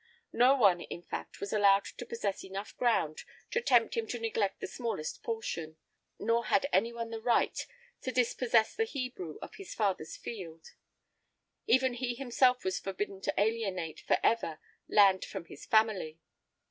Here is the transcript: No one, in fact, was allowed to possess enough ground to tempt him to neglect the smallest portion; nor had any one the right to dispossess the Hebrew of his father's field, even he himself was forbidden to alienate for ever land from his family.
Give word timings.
No 0.33 0.55
one, 0.55 0.81
in 0.81 1.03
fact, 1.03 1.39
was 1.39 1.53
allowed 1.53 1.85
to 1.85 2.07
possess 2.07 2.43
enough 2.43 2.75
ground 2.75 3.21
to 3.51 3.61
tempt 3.61 3.95
him 3.95 4.07
to 4.07 4.17
neglect 4.19 4.59
the 4.59 4.65
smallest 4.65 5.21
portion; 5.21 5.77
nor 6.17 6.45
had 6.45 6.65
any 6.73 6.91
one 6.91 7.11
the 7.11 7.21
right 7.21 7.67
to 8.01 8.11
dispossess 8.11 8.73
the 8.75 8.85
Hebrew 8.85 9.37
of 9.43 9.53
his 9.59 9.75
father's 9.75 10.17
field, 10.17 10.69
even 11.67 11.93
he 11.93 12.15
himself 12.15 12.63
was 12.63 12.79
forbidden 12.79 13.21
to 13.21 13.33
alienate 13.37 13.99
for 13.99 14.17
ever 14.23 14.59
land 14.87 15.23
from 15.23 15.45
his 15.45 15.67
family. 15.67 16.17